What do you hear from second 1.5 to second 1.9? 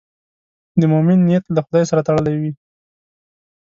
له خدای